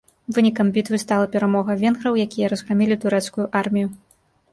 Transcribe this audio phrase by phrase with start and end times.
[0.35, 3.87] Вынікам бітвы стала перамога венграў, якія разграмілі турэцкую армію.